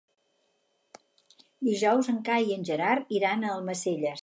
[1.67, 4.19] Dijous en Cai i en Gerard iran a Almacelles.